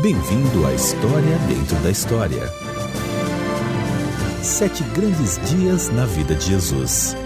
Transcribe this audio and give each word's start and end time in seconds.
Bem-vindo 0.00 0.64
à 0.64 0.72
História 0.72 1.38
dentro 1.48 1.74
da 1.82 1.90
História. 1.90 2.52
Sete 4.40 4.84
grandes 4.94 5.40
dias 5.50 5.90
na 5.90 6.06
vida 6.06 6.36
de 6.36 6.46
Jesus. 6.46 7.16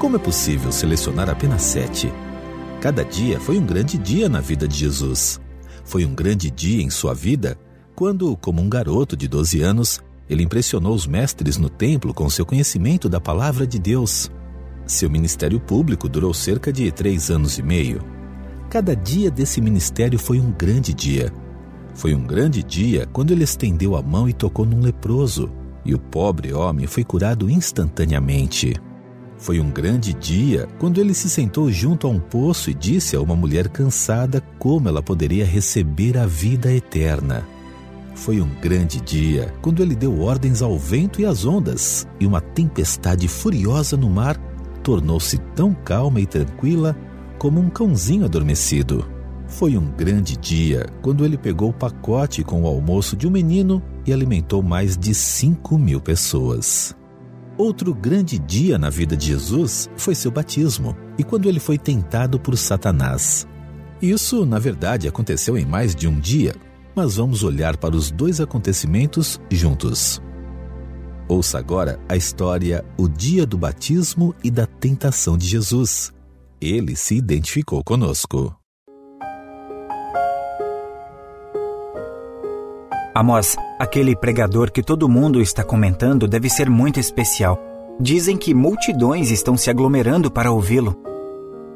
Como 0.00 0.16
é 0.16 0.18
possível 0.18 0.72
selecionar 0.72 1.30
apenas 1.30 1.62
sete? 1.62 2.12
Cada 2.80 3.04
dia 3.04 3.38
foi 3.38 3.58
um 3.58 3.64
grande 3.64 3.96
dia 3.96 4.28
na 4.28 4.40
vida 4.40 4.66
de 4.66 4.76
Jesus. 4.76 5.40
Foi 5.84 6.04
um 6.04 6.12
grande 6.12 6.50
dia 6.50 6.82
em 6.82 6.90
sua 6.90 7.14
vida 7.14 7.56
quando, 7.94 8.36
como 8.38 8.60
um 8.60 8.68
garoto 8.68 9.16
de 9.16 9.28
12 9.28 9.62
anos, 9.62 10.00
ele 10.28 10.42
impressionou 10.42 10.92
os 10.92 11.06
mestres 11.06 11.56
no 11.56 11.70
templo 11.70 12.12
com 12.12 12.28
seu 12.28 12.44
conhecimento 12.44 13.08
da 13.08 13.20
palavra 13.20 13.64
de 13.64 13.78
Deus. 13.78 14.28
Seu 14.86 15.10
ministério 15.10 15.58
público 15.58 16.08
durou 16.08 16.32
cerca 16.32 16.72
de 16.72 16.90
três 16.92 17.28
anos 17.28 17.58
e 17.58 17.62
meio. 17.62 18.00
Cada 18.70 18.94
dia 18.94 19.30
desse 19.30 19.60
ministério 19.60 20.18
foi 20.18 20.38
um 20.38 20.52
grande 20.52 20.94
dia. 20.94 21.32
Foi 21.94 22.14
um 22.14 22.24
grande 22.24 22.62
dia 22.62 23.08
quando 23.12 23.32
ele 23.32 23.42
estendeu 23.42 23.96
a 23.96 24.02
mão 24.02 24.28
e 24.28 24.32
tocou 24.32 24.64
num 24.64 24.80
leproso, 24.80 25.50
e 25.84 25.92
o 25.92 25.98
pobre 25.98 26.52
homem 26.52 26.86
foi 26.86 27.02
curado 27.02 27.50
instantaneamente. 27.50 28.74
Foi 29.38 29.60
um 29.60 29.70
grande 29.70 30.14
dia 30.14 30.68
quando 30.78 31.00
ele 31.00 31.14
se 31.14 31.28
sentou 31.28 31.70
junto 31.70 32.06
a 32.06 32.10
um 32.10 32.20
poço 32.20 32.70
e 32.70 32.74
disse 32.74 33.16
a 33.16 33.20
uma 33.20 33.34
mulher 33.34 33.68
cansada 33.68 34.40
como 34.58 34.88
ela 34.88 35.02
poderia 35.02 35.44
receber 35.44 36.16
a 36.16 36.26
vida 36.26 36.72
eterna. 36.72 37.46
Foi 38.14 38.40
um 38.40 38.48
grande 38.62 39.00
dia 39.00 39.52
quando 39.60 39.82
ele 39.82 39.94
deu 39.94 40.20
ordens 40.20 40.62
ao 40.62 40.78
vento 40.78 41.20
e 41.20 41.26
às 41.26 41.44
ondas, 41.44 42.06
e 42.18 42.26
uma 42.26 42.40
tempestade 42.40 43.28
furiosa 43.28 43.96
no 43.96 44.08
mar 44.08 44.40
tornou-se 44.86 45.36
tão 45.56 45.74
calma 45.74 46.20
e 46.20 46.26
tranquila 46.26 46.96
como 47.40 47.58
um 47.58 47.68
cãozinho 47.68 48.24
adormecido. 48.24 49.04
Foi 49.48 49.76
um 49.76 49.90
grande 49.90 50.36
dia 50.36 50.86
quando 51.02 51.24
ele 51.24 51.36
pegou 51.36 51.70
o 51.70 51.74
pacote 51.74 52.44
com 52.44 52.62
o 52.62 52.68
almoço 52.68 53.16
de 53.16 53.26
um 53.26 53.30
menino 53.30 53.82
e 54.06 54.12
alimentou 54.12 54.62
mais 54.62 54.96
de 54.96 55.12
5 55.12 55.76
mil 55.76 56.00
pessoas. 56.00 56.94
Outro 57.58 57.92
grande 57.92 58.38
dia 58.38 58.78
na 58.78 58.88
vida 58.88 59.16
de 59.16 59.26
Jesus 59.26 59.90
foi 59.96 60.14
seu 60.14 60.30
batismo 60.30 60.96
e 61.18 61.24
quando 61.24 61.48
ele 61.48 61.58
foi 61.58 61.78
tentado 61.78 62.38
por 62.38 62.56
Satanás. 62.56 63.44
Isso, 64.00 64.46
na 64.46 64.60
verdade, 64.60 65.08
aconteceu 65.08 65.58
em 65.58 65.64
mais 65.64 65.96
de 65.96 66.06
um 66.06 66.16
dia, 66.20 66.54
mas 66.94 67.16
vamos 67.16 67.42
olhar 67.42 67.76
para 67.76 67.96
os 67.96 68.12
dois 68.12 68.40
acontecimentos 68.40 69.40
juntos. 69.50 70.22
Ouça 71.28 71.58
agora 71.58 71.98
a 72.08 72.14
história 72.16 72.84
O 72.96 73.08
Dia 73.08 73.44
do 73.44 73.58
Batismo 73.58 74.32
e 74.44 74.50
da 74.50 74.64
Tentação 74.64 75.36
de 75.36 75.44
Jesus. 75.46 76.12
Ele 76.60 76.94
se 76.94 77.16
identificou 77.16 77.82
conosco. 77.82 78.54
Amós, 83.12 83.56
aquele 83.76 84.14
pregador 84.14 84.70
que 84.70 84.82
todo 84.82 85.08
mundo 85.08 85.40
está 85.40 85.64
comentando 85.64 86.28
deve 86.28 86.48
ser 86.48 86.70
muito 86.70 87.00
especial. 87.00 87.58
Dizem 88.00 88.36
que 88.36 88.54
multidões 88.54 89.32
estão 89.32 89.56
se 89.56 89.68
aglomerando 89.68 90.30
para 90.30 90.52
ouvi-lo. 90.52 90.94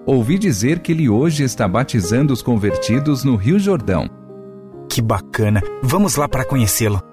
Ouvi 0.06 0.38
dizer 0.38 0.78
que 0.78 0.92
ele 0.92 1.08
hoje 1.08 1.42
está 1.42 1.66
batizando 1.66 2.32
os 2.32 2.40
convertidos 2.40 3.24
no 3.24 3.34
Rio 3.34 3.58
Jordão. 3.58 4.08
Que 4.88 5.02
bacana! 5.02 5.60
Vamos 5.82 6.14
lá 6.14 6.28
para 6.28 6.44
conhecê-lo. 6.44 7.09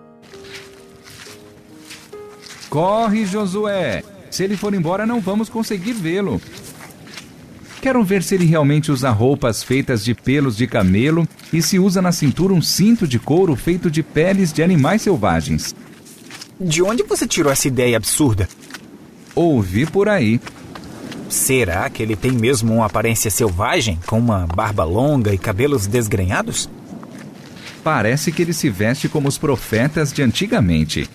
Corre, 2.69 3.25
Josué! 3.25 4.03
Se 4.29 4.43
ele 4.43 4.57
for 4.57 4.73
embora, 4.73 5.05
não 5.05 5.19
vamos 5.19 5.49
conseguir 5.49 5.93
vê-lo. 5.93 6.41
Quero 7.81 8.03
ver 8.03 8.23
se 8.23 8.35
ele 8.35 8.45
realmente 8.45 8.91
usa 8.91 9.09
roupas 9.09 9.63
feitas 9.63 10.03
de 10.03 10.13
pelos 10.13 10.57
de 10.57 10.67
camelo 10.67 11.27
e 11.53 11.61
se 11.61 11.79
usa 11.79 12.01
na 12.01 12.11
cintura 12.11 12.53
um 12.53 12.61
cinto 12.61 13.07
de 13.07 13.19
couro 13.19 13.55
feito 13.55 13.89
de 13.89 14.03
peles 14.03 14.51
de 14.51 14.63
animais 14.63 15.01
selvagens. 15.01 15.75
De 16.59 16.81
onde 16.81 17.03
você 17.03 17.27
tirou 17.27 17.51
essa 17.51 17.67
ideia 17.67 17.95
absurda? 17.95 18.49
Ouvi 19.35 19.85
por 19.85 20.09
aí. 20.09 20.41
Será 21.29 21.89
que 21.89 22.01
ele 22.01 22.15
tem 22.15 22.31
mesmo 22.31 22.73
uma 22.73 22.85
aparência 22.85 23.29
selvagem, 23.29 23.99
com 24.07 24.17
uma 24.17 24.47
barba 24.47 24.83
longa 24.83 25.33
e 25.33 25.37
cabelos 25.37 25.85
desgrenhados? 25.85 26.69
Parece 27.83 28.31
que 28.31 28.41
ele 28.41 28.53
se 28.53 28.69
veste 28.69 29.07
como 29.07 29.27
os 29.27 29.37
profetas 29.37 30.11
de 30.11 30.21
antigamente. 30.21 31.07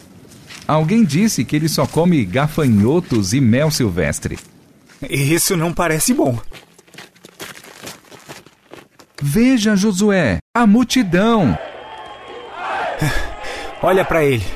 Alguém 0.73 1.05
disse 1.05 1.45
que 1.45 1.55
ele 1.55 1.69
só 1.69 1.87
come 1.87 2.25
gafanhotos 2.25 3.35
e 3.35 3.43
mel 3.43 3.71
silvestre. 3.71 4.39
Isso 5.03 5.55
não 5.55 5.71
parece 5.71 6.15
bom. 6.15 6.41
Veja, 9.21 9.77
Josué, 9.77 10.39
a 10.57 10.67
multidão. 10.67 11.59
Olha 13.83 14.03
para 14.03 14.25
ele. 14.25 14.47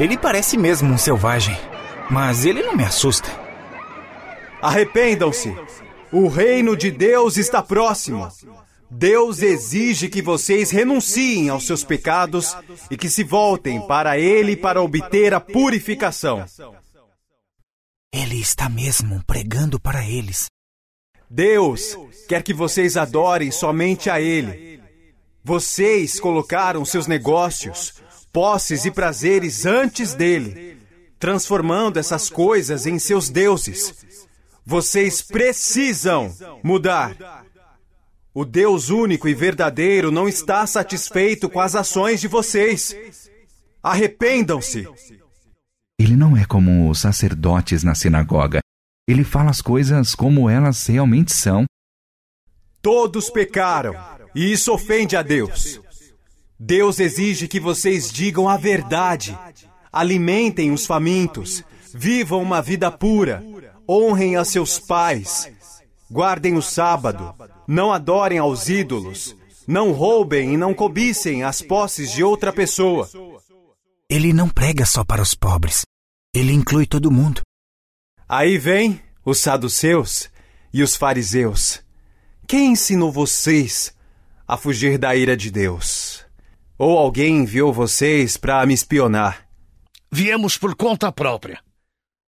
Ele 0.00 0.18
parece 0.18 0.58
mesmo 0.58 0.92
um 0.92 0.98
selvagem, 0.98 1.56
mas 2.10 2.44
ele 2.44 2.64
não 2.64 2.76
me 2.76 2.82
assusta. 2.82 3.30
Arrependam-se. 4.60 5.56
O 6.10 6.26
reino 6.26 6.76
de 6.76 6.90
Deus 6.90 7.36
está 7.36 7.62
próximo. 7.62 8.28
Deus 8.90 9.40
exige 9.40 10.08
que 10.08 10.20
vocês 10.20 10.70
renunciem 10.70 11.48
aos 11.48 11.66
seus 11.66 11.84
pecados 11.84 12.56
e 12.90 12.96
que 12.96 13.08
se 13.08 13.22
voltem 13.22 13.80
para 13.86 14.18
Ele 14.18 14.56
para 14.56 14.82
obter 14.82 15.32
a 15.32 15.40
purificação. 15.40 16.44
Ele 18.12 18.40
está 18.40 18.68
mesmo 18.68 19.22
pregando 19.24 19.78
para 19.78 20.04
eles. 20.04 20.46
Deus 21.28 21.96
quer 22.28 22.42
que 22.42 22.52
vocês 22.52 22.96
adorem 22.96 23.52
somente 23.52 24.10
a 24.10 24.20
Ele. 24.20 24.82
Vocês 25.44 26.18
colocaram 26.18 26.84
seus 26.84 27.06
negócios, 27.06 27.94
posses 28.32 28.84
e 28.84 28.90
prazeres 28.90 29.64
antes 29.64 30.12
dele, 30.12 30.76
transformando 31.20 31.98
essas 31.98 32.28
coisas 32.28 32.84
em 32.84 32.98
seus 32.98 33.30
deuses. 33.30 34.04
Vocês 34.66 35.22
precisam 35.22 36.34
mudar. 36.64 37.46
O 38.32 38.44
Deus 38.44 38.90
único 38.90 39.28
e 39.28 39.34
verdadeiro 39.34 40.12
não 40.12 40.28
está 40.28 40.64
satisfeito 40.64 41.48
com 41.50 41.58
as 41.58 41.74
ações 41.74 42.20
de 42.20 42.28
vocês. 42.28 42.94
Arrependam-se. 43.82 44.88
Ele 45.98 46.16
não 46.16 46.36
é 46.36 46.44
como 46.44 46.88
os 46.88 47.00
sacerdotes 47.00 47.82
na 47.82 47.94
sinagoga. 47.94 48.60
Ele 49.08 49.24
fala 49.24 49.50
as 49.50 49.60
coisas 49.60 50.14
como 50.14 50.48
elas 50.48 50.86
realmente 50.86 51.32
são. 51.32 51.64
Todos 52.80 53.28
pecaram, 53.28 53.94
e 54.34 54.52
isso 54.52 54.72
ofende 54.72 55.16
a 55.16 55.22
Deus. 55.22 55.80
Deus 56.58 57.00
exige 57.00 57.48
que 57.48 57.58
vocês 57.58 58.12
digam 58.12 58.48
a 58.48 58.56
verdade, 58.56 59.36
alimentem 59.92 60.70
os 60.70 60.86
famintos, 60.86 61.64
vivam 61.92 62.40
uma 62.40 62.62
vida 62.62 62.90
pura, 62.92 63.42
honrem 63.88 64.36
a 64.36 64.44
seus 64.44 64.78
pais, 64.78 65.50
guardem 66.10 66.56
o 66.56 66.62
sábado, 66.62 67.34
não 67.70 67.92
adorem 67.92 68.36
aos 68.36 68.68
ídolos, 68.68 69.36
não 69.64 69.92
roubem 69.92 70.54
e 70.54 70.56
não 70.56 70.74
cobicem 70.74 71.44
as 71.44 71.62
posses 71.62 72.10
de 72.10 72.24
outra 72.24 72.52
pessoa. 72.52 73.08
Ele 74.08 74.32
não 74.32 74.48
prega 74.48 74.84
só 74.84 75.04
para 75.04 75.22
os 75.22 75.34
pobres. 75.34 75.82
Ele 76.34 76.52
inclui 76.52 76.84
todo 76.84 77.12
mundo. 77.12 77.42
Aí 78.28 78.58
vem 78.58 79.00
os 79.24 79.38
saduceus 79.38 80.28
e 80.74 80.82
os 80.82 80.96
fariseus. 80.96 81.80
Quem 82.44 82.72
ensinou 82.72 83.12
vocês 83.12 83.94
a 84.48 84.56
fugir 84.56 84.98
da 84.98 85.14
ira 85.14 85.36
de 85.36 85.48
Deus? 85.48 86.26
Ou 86.76 86.98
alguém 86.98 87.36
enviou 87.36 87.72
vocês 87.72 88.36
para 88.36 88.66
me 88.66 88.74
espionar? 88.74 89.48
Viemos 90.10 90.58
por 90.58 90.74
conta 90.74 91.12
própria. 91.12 91.62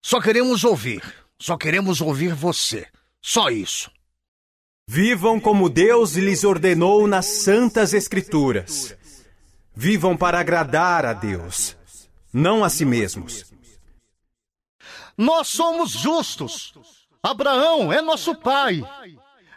Só 0.04 0.20
queremos 0.20 0.64
ouvir. 0.64 1.02
Só 1.40 1.56
queremos 1.56 2.02
ouvir 2.02 2.34
você. 2.34 2.86
Só 3.22 3.48
isso. 3.48 3.90
Vivam 4.92 5.38
como 5.38 5.68
Deus 5.68 6.14
lhes 6.14 6.42
ordenou 6.42 7.06
nas 7.06 7.24
Santas 7.26 7.94
Escrituras. 7.94 8.96
Vivam 9.72 10.16
para 10.16 10.40
agradar 10.40 11.06
a 11.06 11.12
Deus, 11.12 11.76
não 12.32 12.64
a 12.64 12.68
si 12.68 12.84
mesmos. 12.84 13.44
Nós 15.16 15.46
somos 15.46 15.92
justos. 15.92 16.74
Abraão 17.22 17.92
é 17.92 18.02
nosso 18.02 18.34
pai. 18.34 18.82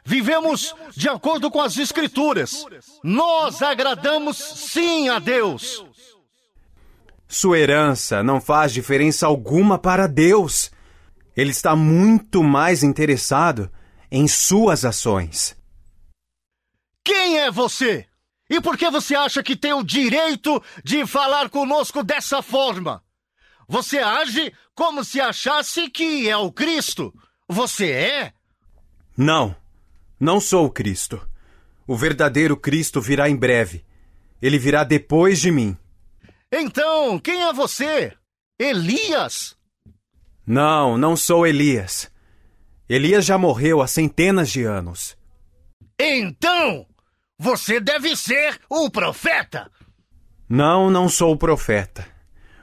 Vivemos 0.06 0.75
de 0.95 1.09
acordo 1.09 1.50
com 1.50 1.62
as 1.62 1.79
Escrituras. 1.79 2.63
Nós 3.03 3.63
agradamos 3.63 4.38
sim 4.38 5.09
a 5.09 5.18
Deus. 5.18 5.83
Sua 7.27 7.57
herança 7.57 8.21
não 8.21 8.39
faz 8.39 8.71
diferença 8.71 9.25
alguma 9.25 9.79
para 9.79 10.06
Deus. 10.06 10.69
Ele 11.36 11.50
está 11.50 11.75
muito 11.75 12.44
mais 12.44 12.83
interessado 12.83 13.71
em 14.13 14.27
suas 14.27 14.86
ações. 14.86 15.57
Quem 17.04 17.39
é 17.39 17.50
você? 17.50 18.06
E 18.48 18.62
por 18.62 18.77
que 18.77 18.88
você 18.92 19.15
acha 19.15 19.42
que 19.42 19.56
tem 19.56 19.74
o 19.74 19.81
direito 19.81 20.63
de 20.83 21.04
falar 21.07 21.50
conosco 21.50 22.04
dessa 22.04 22.44
forma? 22.44 23.04
Você 23.68 23.98
age 23.98 24.54
como 24.75 25.04
se 25.04 25.19
achasse 25.19 25.89
que 25.89 26.30
é 26.30 26.38
o 26.38 26.51
Cristo, 26.51 27.12
você 27.50 27.89
é? 27.89 28.33
Não, 29.18 29.56
não 30.19 30.39
sou 30.39 30.68
o 30.68 30.69
Cristo. 30.69 31.19
O 31.88 31.98
verdadeiro 31.98 32.56
Cristo 32.56 33.01
virá 33.01 33.27
em 33.27 33.36
breve. 33.36 33.83
Ele 34.39 34.60
virá 34.60 34.83
depois 34.83 35.42
de 35.42 35.50
mim. 35.50 35.75
Então, 36.51 37.18
quem 37.18 37.42
é 37.42 37.51
você? 37.51 38.15
Elias? 38.60 39.57
Não, 40.45 41.00
não 41.00 41.18
sou 41.18 41.48
Elias. 41.48 42.12
Elias 42.88 43.25
já 43.25 43.38
morreu 43.38 43.81
há 43.81 43.88
centenas 43.88 44.50
de 44.50 44.63
anos. 44.63 45.18
Então, 46.00 46.85
você 47.38 47.80
deve 47.80 48.15
ser 48.15 48.59
o 48.69 48.89
profeta. 48.89 49.71
Não, 50.50 50.89
não 50.91 51.07
sou 51.07 51.33
o 51.33 51.38
profeta. 51.38 52.07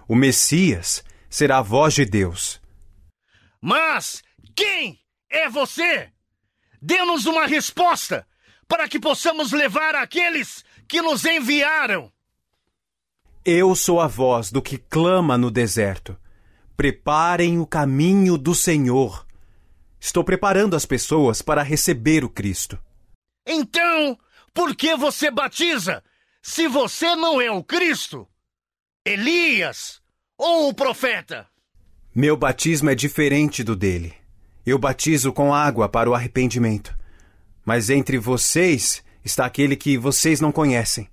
O 0.07 0.15
Messias 0.15 1.03
será 1.29 1.59
a 1.59 1.63
voz 1.63 1.95
de 1.95 2.05
Deus. 2.05 2.61
Mas 3.61 4.23
quem 4.55 4.99
é 5.31 5.49
você? 5.49 6.09
Dê-nos 6.83 7.27
uma 7.27 7.47
resposta 7.47 8.27
para 8.67 8.89
que 8.89 8.99
possamos 8.99 9.53
levar 9.53 9.95
aqueles 9.95 10.65
que 10.87 11.01
nos 11.03 11.25
enviaram. 11.25 12.13
Eu 13.45 13.75
sou 13.75 14.01
a 14.01 14.07
voz 14.07 14.51
do 14.51 14.61
que 14.61 14.77
clama 14.77 15.37
no 15.39 15.51
deserto. 15.51 16.17
Preparem 16.77 17.59
o 17.59 17.67
caminho 17.67 18.37
do 18.37 18.55
Senhor. 18.55 19.27
Estou 20.01 20.25
preparando 20.25 20.75
as 20.75 20.87
pessoas 20.87 21.43
para 21.43 21.63
receber 21.63 22.25
o 22.25 22.31
Cristo. 22.31 22.79
Então, 23.47 24.19
por 24.55 24.75
que 24.75 24.97
você 24.97 25.31
batiza 25.31 26.03
se 26.43 26.67
você 26.67 27.15
não 27.15 27.41
é 27.41 27.51
o 27.51 27.63
Cristo? 27.63 28.27
Elias 29.05 30.01
ou 30.39 30.71
o 30.71 30.75
profeta? 30.75 31.47
Meu 32.15 32.37
batismo 32.37 32.89
é 32.89 32.95
diferente 32.95 33.63
do 33.63 33.77
dele. 33.77 34.15
Eu 34.65 34.79
batizo 34.79 35.33
com 35.33 35.55
água 35.55 35.89
para 35.89 36.09
o 36.09 36.15
arrependimento. 36.15 36.97
Mas 37.65 37.91
entre 37.91 38.19
vocês 38.19 39.05
está 39.25 39.45
aquele 39.45 39.77
que 39.77 39.99
vocês 39.99 40.41
não 40.41 40.51
conhecem. 40.51 41.09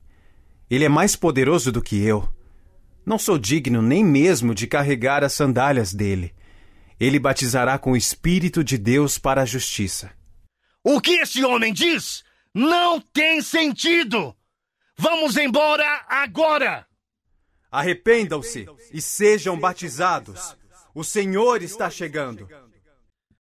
Ele 0.70 0.86
é 0.86 0.90
mais 0.90 1.16
poderoso 1.16 1.72
do 1.72 1.82
que 1.82 2.02
eu. 2.02 2.28
Não 3.06 3.18
sou 3.18 3.38
digno 3.38 3.82
nem 3.82 4.04
mesmo 4.04 4.56
de 4.56 4.66
carregar 4.66 5.24
as 5.24 5.34
sandálias 5.34 5.94
dele. 5.94 6.34
Ele 7.00 7.20
batizará 7.20 7.78
com 7.78 7.92
o 7.92 7.98
Espírito 7.98 8.64
de 8.64 8.78
Deus 8.78 9.18
para 9.18 9.44
a 9.44 9.46
justiça. 9.46 10.12
O 10.84 11.00
que 11.00 11.20
esse 11.20 11.44
homem 11.44 11.74
diz 11.74 12.24
não 12.54 13.00
tem 13.00 13.42
sentido! 13.42 14.36
Vamos 14.98 15.38
embora 15.38 16.06
agora! 16.08 16.88
Arrependam-se 17.70 18.66
e 18.92 19.02
sejam 19.02 19.60
batizados. 19.60 20.58
O 20.96 21.04
Senhor 21.04 21.62
está 21.62 21.90
chegando. 21.90 22.48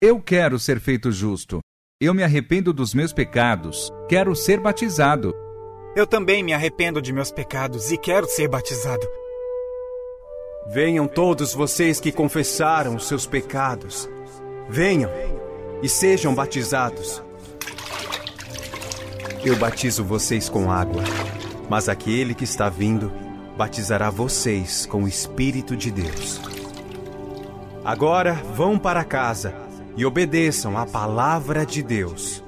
Eu 0.02 0.20
quero 0.20 0.58
ser 0.58 0.80
feito 0.80 1.12
justo. 1.12 1.60
Eu 2.02 2.14
me 2.14 2.24
arrependo 2.24 2.74
dos 2.74 2.94
meus 2.94 3.14
pecados. 3.14 3.92
Quero 4.10 4.36
ser 4.36 4.60
batizado. 4.60 5.34
Eu 5.96 6.08
também 6.08 6.42
me 6.42 6.54
arrependo 6.54 7.02
de 7.02 7.14
meus 7.14 7.32
pecados 7.32 7.92
e 7.92 7.98
quero 7.98 8.26
ser 8.26 8.48
batizado. 8.50 9.06
Venham 10.68 11.08
todos 11.08 11.54
vocês 11.54 12.00
que 12.00 12.12
confessaram 12.12 12.96
os 12.96 13.08
seus 13.08 13.28
pecados. 13.28 14.10
Venham 14.68 15.12
e 15.82 15.88
sejam 15.88 16.34
batizados. 16.34 17.22
Eu 19.44 19.56
batizo 19.56 20.04
vocês 20.04 20.50
com 20.50 20.72
água, 20.72 21.04
mas 21.70 21.88
aquele 21.88 22.34
que 22.34 22.44
está 22.44 22.68
vindo 22.68 23.12
batizará 23.56 24.10
vocês 24.10 24.88
com 24.88 25.04
o 25.04 25.08
Espírito 25.08 25.78
de 25.78 25.92
Deus. 25.92 26.42
Agora 27.84 28.34
vão 28.34 28.80
para 28.80 29.04
casa 29.04 29.54
e 29.96 30.04
obedeçam 30.04 30.76
à 30.78 30.86
palavra 30.88 31.64
de 31.64 31.84
Deus. 31.84 32.45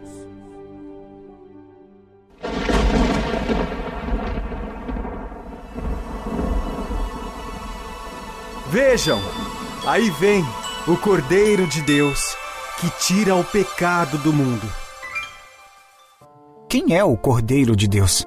Vejam, 8.80 9.20
aí 9.88 10.08
vem 10.12 10.46
o 10.88 10.96
Cordeiro 10.96 11.66
de 11.66 11.82
Deus 11.82 12.38
que 12.80 12.88
tira 13.00 13.36
o 13.36 13.44
pecado 13.44 14.20
do 14.20 14.32
mundo. 14.32 14.72
Quem 16.70 16.96
é 16.96 17.04
o 17.04 17.18
Cordeiro 17.18 17.76
de 17.76 17.88
Deus? 17.88 18.24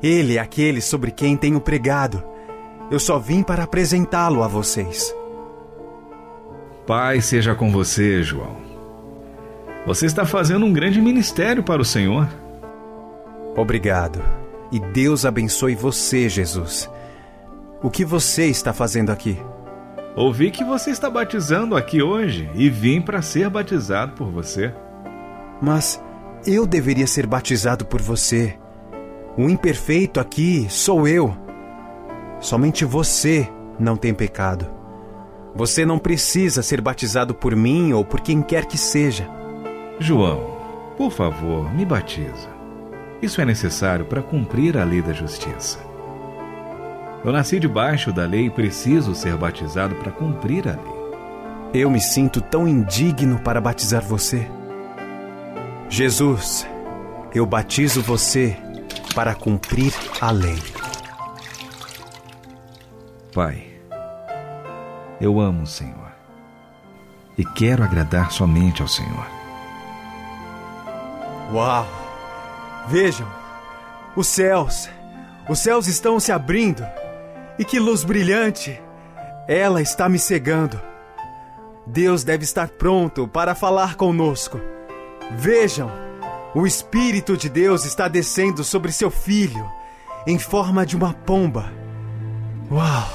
Ele 0.00 0.36
é 0.36 0.40
aquele 0.40 0.80
sobre 0.80 1.10
quem 1.10 1.36
tenho 1.36 1.60
pregado. 1.60 2.22
Eu 2.92 3.00
só 3.00 3.18
vim 3.18 3.42
para 3.42 3.64
apresentá-lo 3.64 4.40
a 4.40 4.46
vocês. 4.46 5.12
Pai 6.86 7.20
seja 7.20 7.56
com 7.56 7.72
você, 7.72 8.22
João. 8.22 8.56
Você 9.84 10.06
está 10.06 10.24
fazendo 10.24 10.64
um 10.64 10.72
grande 10.72 11.00
ministério 11.00 11.64
para 11.64 11.82
o 11.82 11.84
Senhor. 11.84 12.28
Obrigado. 13.56 14.22
E 14.70 14.78
Deus 14.78 15.26
abençoe 15.26 15.74
você, 15.74 16.28
Jesus. 16.28 16.88
O 17.84 17.90
que 17.90 18.02
você 18.02 18.46
está 18.46 18.72
fazendo 18.72 19.10
aqui? 19.10 19.36
Ouvi 20.16 20.50
que 20.50 20.64
você 20.64 20.90
está 20.90 21.10
batizando 21.10 21.76
aqui 21.76 22.02
hoje 22.02 22.48
e 22.54 22.70
vim 22.70 22.98
para 22.98 23.20
ser 23.20 23.50
batizado 23.50 24.12
por 24.14 24.30
você. 24.30 24.72
Mas 25.60 26.02
eu 26.46 26.66
deveria 26.66 27.06
ser 27.06 27.26
batizado 27.26 27.84
por 27.84 28.00
você. 28.00 28.58
O 29.36 29.50
imperfeito 29.50 30.18
aqui 30.18 30.66
sou 30.70 31.06
eu. 31.06 31.36
Somente 32.40 32.86
você 32.86 33.46
não 33.78 33.98
tem 33.98 34.14
pecado. 34.14 34.66
Você 35.54 35.84
não 35.84 35.98
precisa 35.98 36.62
ser 36.62 36.80
batizado 36.80 37.34
por 37.34 37.54
mim 37.54 37.92
ou 37.92 38.02
por 38.02 38.22
quem 38.22 38.40
quer 38.40 38.64
que 38.64 38.78
seja. 38.78 39.28
João, 39.98 40.56
por 40.96 41.12
favor, 41.12 41.70
me 41.74 41.84
batiza. 41.84 42.48
Isso 43.20 43.42
é 43.42 43.44
necessário 43.44 44.06
para 44.06 44.22
cumprir 44.22 44.78
a 44.78 44.84
lei 44.84 45.02
da 45.02 45.12
justiça. 45.12 45.92
Eu 47.24 47.32
nasci 47.32 47.58
debaixo 47.58 48.12
da 48.12 48.26
lei 48.26 48.46
e 48.46 48.50
preciso 48.50 49.14
ser 49.14 49.34
batizado 49.34 49.94
para 49.94 50.12
cumprir 50.12 50.68
a 50.68 50.72
lei. 50.72 51.04
Eu 51.72 51.90
me 51.90 51.98
sinto 51.98 52.38
tão 52.42 52.68
indigno 52.68 53.38
para 53.38 53.62
batizar 53.62 54.02
você. 54.02 54.46
Jesus, 55.88 56.68
eu 57.34 57.46
batizo 57.46 58.02
você 58.02 58.54
para 59.14 59.34
cumprir 59.34 59.94
a 60.20 60.30
lei. 60.30 60.62
Pai, 63.32 63.68
eu 65.18 65.40
amo 65.40 65.62
o 65.62 65.66
Senhor 65.66 66.12
e 67.38 67.44
quero 67.44 67.82
agradar 67.82 68.32
somente 68.32 68.82
ao 68.82 68.88
Senhor. 68.88 69.26
Uau! 71.50 71.86
Vejam, 72.86 73.26
os 74.14 74.26
céus, 74.26 74.90
os 75.48 75.58
céus 75.58 75.86
estão 75.86 76.20
se 76.20 76.30
abrindo 76.30 76.84
e 77.58 77.64
que 77.64 77.78
luz 77.78 78.04
brilhante! 78.04 78.80
Ela 79.46 79.82
está 79.82 80.08
me 80.08 80.18
cegando. 80.18 80.80
Deus 81.86 82.24
deve 82.24 82.44
estar 82.44 82.68
pronto 82.68 83.28
para 83.28 83.54
falar 83.54 83.94
conosco. 83.94 84.60
Vejam, 85.32 85.90
o 86.54 86.66
Espírito 86.66 87.36
de 87.36 87.48
Deus 87.48 87.84
está 87.84 88.08
descendo 88.08 88.64
sobre 88.64 88.90
seu 88.90 89.10
filho 89.10 89.70
em 90.26 90.38
forma 90.38 90.86
de 90.86 90.96
uma 90.96 91.12
pomba. 91.12 91.70
Uau! 92.70 93.08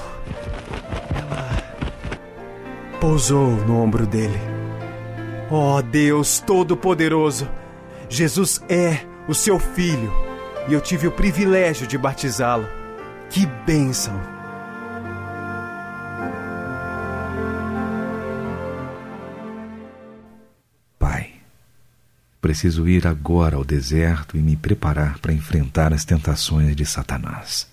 Ela 1.15 3.00
pousou 3.00 3.48
no 3.65 3.81
ombro 3.81 4.05
dele. 4.05 4.39
Oh 5.50 5.81
Deus 5.81 6.39
Todo-Poderoso! 6.39 7.50
Jesus 8.08 8.63
é 8.69 9.00
o 9.27 9.34
seu 9.34 9.60
filho 9.60 10.12
e 10.67 10.74
eu 10.74 10.81
tive 10.81 11.08
o 11.08 11.12
privilégio 11.12 11.88
de 11.88 11.98
batizá-lo. 11.98 12.78
Que 13.29 13.45
bênção! 13.45 14.19
Pai, 20.98 21.33
preciso 22.41 22.88
ir 22.88 23.05
agora 23.05 23.55
ao 23.55 23.63
deserto 23.63 24.36
e 24.36 24.41
me 24.41 24.55
preparar 24.55 25.19
para 25.19 25.31
enfrentar 25.31 25.93
as 25.93 26.03
tentações 26.03 26.75
de 26.75 26.86
Satanás. 26.86 27.67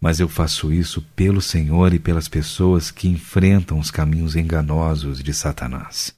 Mas 0.00 0.18
eu 0.18 0.28
faço 0.28 0.72
isso 0.72 1.00
pelo 1.14 1.40
Senhor 1.40 1.94
e 1.94 1.98
pelas 2.00 2.26
pessoas 2.26 2.90
que 2.90 3.06
enfrentam 3.06 3.78
os 3.78 3.90
caminhos 3.90 4.34
enganosos 4.34 5.22
de 5.22 5.32
Satanás. 5.32 6.12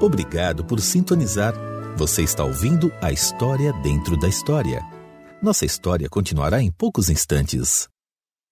Obrigado 0.00 0.64
por 0.64 0.80
sintonizar. 0.80 1.52
Você 2.00 2.22
está 2.22 2.42
ouvindo 2.42 2.90
a 3.02 3.12
história 3.12 3.74
dentro 3.74 4.16
da 4.16 4.26
história. 4.26 4.82
Nossa 5.42 5.66
história 5.66 6.08
continuará 6.08 6.62
em 6.62 6.70
poucos 6.70 7.10
instantes. 7.10 7.90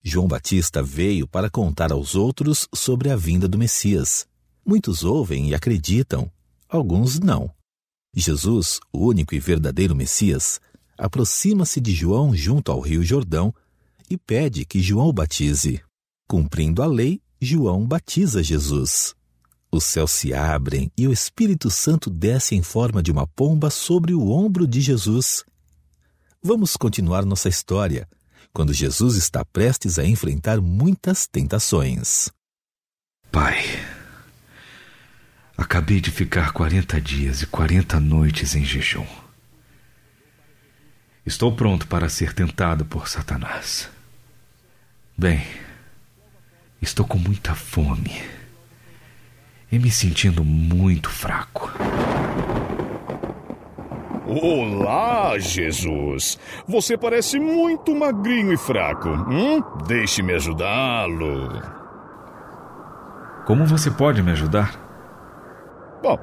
João 0.05 0.29
Batista 0.29 0.83
veio 0.83 1.27
para 1.27 1.49
contar 1.49 1.91
aos 1.91 2.15
outros 2.15 2.69
sobre 2.75 3.09
a 3.09 3.17
vinda 3.17 3.49
do 3.49 3.57
Messias. 3.57 4.29
Muitos 4.67 5.03
ouvem 5.03 5.49
e 5.49 5.55
acreditam, 5.55 6.31
alguns 6.69 7.19
não. 7.19 7.51
Jesus, 8.15 8.81
o 8.93 9.07
único 9.07 9.35
e 9.35 9.41
verdadeiro 9.41 9.97
Messias, 9.97 10.61
aproxima-se 10.99 11.81
de 11.81 11.95
João 11.95 12.37
junto 12.37 12.71
ao 12.71 12.81
Rio 12.81 13.03
Jordão 13.03 13.55
e 14.11 14.19
pede 14.19 14.67
que 14.67 14.83
João 14.83 15.09
o 15.09 15.13
batize. 15.13 15.81
Cumprindo 16.29 16.83
a 16.83 16.87
lei, 16.87 17.19
João 17.41 17.87
batiza 17.87 18.43
Jesus. 18.43 19.17
Os 19.71 19.85
céus 19.85 20.13
se 20.13 20.33
abrem 20.33 20.91
e 20.97 21.07
o 21.07 21.13
Espírito 21.13 21.71
Santo 21.71 22.09
desce 22.09 22.55
em 22.55 22.63
forma 22.63 23.03
de 23.03 23.13
uma 23.13 23.27
pomba 23.27 23.69
sobre 23.69 24.15
o 24.15 24.31
ombro 24.31 24.67
de 24.67 24.81
Jesus. 24.81 25.45
Vamos 26.43 26.75
continuar 26.75 27.27
nossa 27.27 27.51
história, 27.51 28.09
quando 28.53 28.73
Jesus 28.73 29.17
está 29.17 29.45
prestes 29.45 29.99
a 29.99 30.05
enfrentar 30.05 30.59
muitas 30.59 31.27
tentações. 31.27 32.31
Pai, 33.31 33.63
acabei 35.55 36.01
de 36.01 36.11
ficar 36.11 36.53
40 36.53 36.99
dias 36.99 37.43
e 37.43 37.47
40 37.47 38.01
noites 38.01 38.55
em 38.55 38.65
jejum. 38.65 39.07
Estou 41.27 41.55
pronto 41.55 41.87
para 41.87 42.09
ser 42.09 42.33
tentado 42.33 42.87
por 42.87 43.07
Satanás. 43.07 43.91
Bem, 45.17 45.47
estou 46.81 47.07
com 47.07 47.19
muita 47.19 47.55
fome 47.55 48.38
e 49.71 49.79
me 49.79 49.91
sentindo 49.91 50.45
muito 50.45 51.11
fraco. 51.11 51.71
Olá, 54.27 55.39
Jesus! 55.39 56.39
Você 56.67 56.99
parece 56.99 57.39
muito 57.39 57.95
magrinho 57.95 58.53
e 58.53 58.59
fraco. 58.59 59.09
Hum? 59.09 59.63
Deixe-me 59.87 60.35
ajudá-lo. 60.35 61.63
Como 63.47 63.65
você 63.65 63.91
pode 63.91 64.23
me 64.23 64.33
ajudar? 64.33 64.87
Bom, 66.03 66.19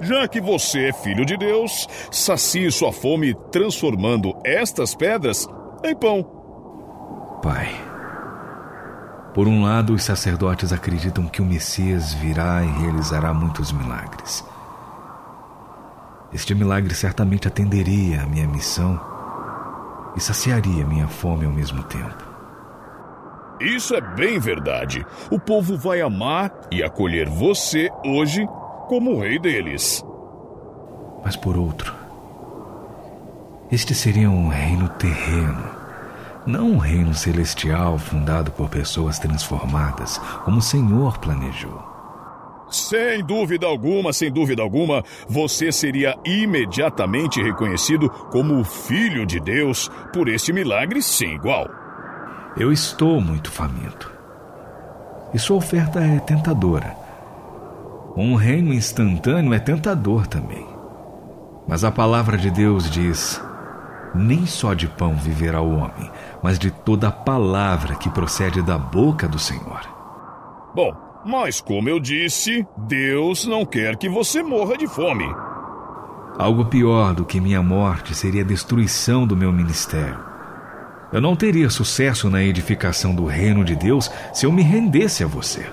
já 0.00 0.28
que 0.28 0.40
você 0.40 0.88
é 0.88 0.92
filho 0.92 1.26
de 1.26 1.36
Deus, 1.36 1.88
sacie 2.10 2.70
sua 2.70 2.92
fome 2.92 3.34
transformando 3.50 4.32
estas 4.44 4.94
pedras 4.94 5.48
em 5.84 5.94
pão. 5.96 6.22
Pai, 7.42 7.68
por 9.34 9.46
um 9.46 9.62
lado, 9.62 9.94
os 9.94 10.02
sacerdotes 10.02 10.72
acreditam 10.72 11.26
que 11.26 11.42
o 11.42 11.44
Messias 11.44 12.12
virá 12.14 12.62
e 12.62 12.80
realizará 12.80 13.32
muitos 13.32 13.70
milagres. 13.70 14.44
Este 16.32 16.54
milagre 16.54 16.94
certamente 16.94 17.46
atenderia 17.46 18.22
à 18.22 18.26
minha 18.26 18.46
missão 18.46 19.00
e 20.16 20.20
saciaria 20.20 20.84
minha 20.84 21.08
fome 21.08 21.46
ao 21.46 21.52
mesmo 21.52 21.82
tempo. 21.84 22.24
Isso 23.60 23.94
é 23.94 24.00
bem 24.00 24.38
verdade. 24.38 25.04
O 25.30 25.38
povo 25.38 25.76
vai 25.76 26.00
amar 26.00 26.52
e 26.70 26.82
acolher 26.82 27.28
você 27.28 27.90
hoje 28.04 28.46
como 28.88 29.12
o 29.12 29.20
rei 29.20 29.38
deles. 29.38 30.04
Mas 31.24 31.36
por 31.36 31.56
outro, 31.56 31.94
este 33.70 33.94
seria 33.94 34.30
um 34.30 34.48
reino 34.48 34.88
terreno 34.90 35.77
não 36.48 36.70
um 36.70 36.78
reino 36.78 37.12
celestial 37.12 37.98
fundado 37.98 38.50
por 38.50 38.70
pessoas 38.70 39.18
transformadas, 39.18 40.16
como 40.44 40.58
o 40.58 40.62
Senhor 40.62 41.18
planejou. 41.18 41.86
Sem 42.70 43.22
dúvida 43.22 43.66
alguma, 43.66 44.14
sem 44.14 44.32
dúvida 44.32 44.62
alguma, 44.62 45.04
você 45.28 45.70
seria 45.70 46.18
imediatamente 46.24 47.42
reconhecido 47.42 48.08
como 48.30 48.58
o 48.58 48.64
Filho 48.64 49.26
de 49.26 49.38
Deus 49.38 49.90
por 50.12 50.26
este 50.26 50.52
milagre 50.52 51.02
sem 51.02 51.34
igual. 51.34 51.68
Eu 52.56 52.72
estou 52.72 53.20
muito 53.20 53.50
faminto. 53.50 54.10
E 55.34 55.38
sua 55.38 55.58
oferta 55.58 56.00
é 56.00 56.18
tentadora. 56.18 56.96
Um 58.16 58.34
reino 58.34 58.72
instantâneo 58.72 59.52
é 59.52 59.58
tentador 59.58 60.26
também. 60.26 60.66
Mas 61.66 61.84
a 61.84 61.92
palavra 61.92 62.38
de 62.38 62.50
Deus 62.50 62.90
diz: 62.90 63.40
nem 64.14 64.46
só 64.46 64.74
de 64.74 64.86
pão 64.86 65.14
viverá 65.14 65.60
o 65.60 65.76
homem, 65.76 66.10
mas 66.42 66.58
de 66.58 66.70
toda 66.70 67.08
a 67.08 67.12
palavra 67.12 67.94
que 67.94 68.10
procede 68.10 68.62
da 68.62 68.78
boca 68.78 69.28
do 69.28 69.38
Senhor. 69.38 69.80
Bom, 70.74 70.92
mas 71.24 71.60
como 71.60 71.88
eu 71.88 71.98
disse, 71.98 72.66
Deus 72.76 73.46
não 73.46 73.66
quer 73.66 73.96
que 73.96 74.08
você 74.08 74.42
morra 74.42 74.76
de 74.76 74.86
fome. 74.86 75.26
Algo 76.38 76.66
pior 76.66 77.14
do 77.14 77.24
que 77.24 77.40
minha 77.40 77.62
morte 77.62 78.14
seria 78.14 78.42
a 78.42 78.46
destruição 78.46 79.26
do 79.26 79.36
meu 79.36 79.52
ministério. 79.52 80.20
Eu 81.12 81.20
não 81.20 81.34
teria 81.34 81.70
sucesso 81.70 82.30
na 82.30 82.42
edificação 82.42 83.14
do 83.14 83.24
reino 83.24 83.64
de 83.64 83.74
Deus 83.74 84.10
se 84.32 84.46
eu 84.46 84.52
me 84.52 84.62
rendesse 84.62 85.24
a 85.24 85.26
você. 85.26 85.66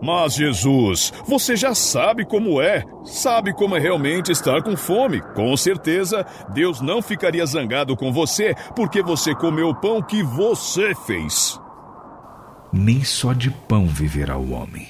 Mas 0.00 0.34
Jesus, 0.34 1.12
você 1.26 1.56
já 1.56 1.74
sabe 1.74 2.24
como 2.24 2.62
é, 2.62 2.84
sabe 3.04 3.52
como 3.52 3.76
é 3.76 3.80
realmente 3.80 4.30
estar 4.30 4.62
com 4.62 4.76
fome. 4.76 5.20
Com 5.34 5.56
certeza, 5.56 6.24
Deus 6.54 6.80
não 6.80 7.02
ficaria 7.02 7.44
zangado 7.44 7.96
com 7.96 8.12
você 8.12 8.54
porque 8.76 9.02
você 9.02 9.34
comeu 9.34 9.68
o 9.68 9.74
pão 9.74 10.00
que 10.00 10.22
você 10.22 10.94
fez. 11.06 11.60
Nem 12.72 13.02
só 13.02 13.32
de 13.32 13.50
pão 13.50 13.86
viverá 13.86 14.36
o 14.36 14.52
homem, 14.52 14.88